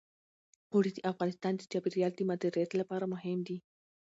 اوړي 0.73 0.91
د 0.93 0.99
افغانستان 1.11 1.53
د 1.57 1.61
چاپیریال 1.71 2.11
د 2.15 2.21
مدیریت 2.31 2.71
لپاره 2.81 3.05
مهم 3.13 3.39
دي. 3.47 3.57